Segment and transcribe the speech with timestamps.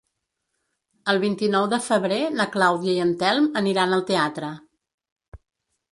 [1.13, 4.51] El vint-i-nou de febrer na Clàudia i en Telm aniran al teatre.